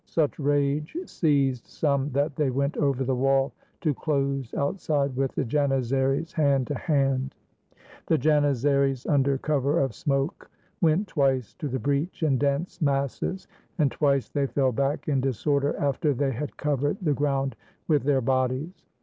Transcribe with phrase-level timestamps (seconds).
[0.07, 5.45] Such rage seized some that they went over the wall to close outside with the
[5.45, 7.35] Jan izaries hand to hand.
[8.07, 10.49] 136 THE SURRENDER OF KAMENYETZ The Janizaries, under cover of smoke,
[10.81, 15.75] went twice to the breach in dense masses; and twice they fell back in disorder
[15.77, 17.55] after they had covered the ground
[17.87, 18.87] with their bodies.